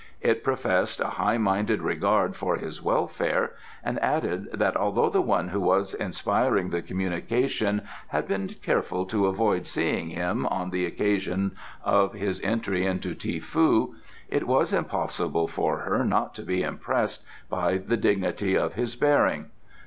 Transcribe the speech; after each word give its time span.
It 0.21 0.43
professed 0.43 0.99
a 0.99 1.09
high 1.09 1.37
minded 1.37 1.83
regard 1.83 2.35
for 2.35 2.55
his 2.57 2.81
welfare, 2.81 3.53
and 3.83 3.99
added 4.01 4.49
that 4.51 4.75
although 4.75 5.11
the 5.11 5.21
one 5.21 5.49
who 5.49 5.61
was 5.61 5.93
inspiring 5.93 6.71
the 6.71 6.81
communication 6.81 7.83
had 8.07 8.27
been 8.27 8.47
careful 8.63 9.05
to 9.05 9.27
avoid 9.27 9.67
seeing 9.67 10.09
him 10.09 10.47
on 10.47 10.71
the 10.71 10.87
occasion 10.87 11.55
of 11.83 12.15
his 12.15 12.41
entry 12.41 12.83
into 12.83 13.13
Ti 13.13 13.41
foo, 13.41 13.93
it 14.27 14.47
was 14.47 14.73
impossible 14.73 15.47
for 15.47 15.81
her 15.81 16.03
not 16.03 16.33
to 16.33 16.41
be 16.41 16.63
impressed 16.63 17.23
by 17.47 17.77
the 17.77 17.95
dignity 17.95 18.57
of 18.57 18.73
his 18.73 18.95
bearing. 18.95 19.51